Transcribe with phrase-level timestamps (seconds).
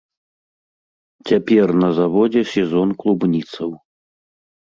[1.31, 3.69] Цяпер на заводзе сезон клубніцаў.